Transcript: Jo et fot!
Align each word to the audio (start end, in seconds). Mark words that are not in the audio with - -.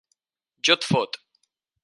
Jo 0.69 0.77
et 0.77 0.89
fot! 0.93 1.21